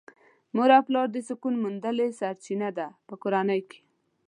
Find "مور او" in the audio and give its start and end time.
0.55-0.83